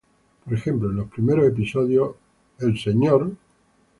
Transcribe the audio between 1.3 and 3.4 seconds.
episodios Mr.